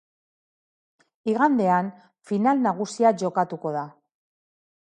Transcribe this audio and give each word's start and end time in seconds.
Igandean, 1.33 1.91
final 2.31 2.65
nagusia 2.67 3.15
jokatuko 3.25 3.75
da. 3.81 3.85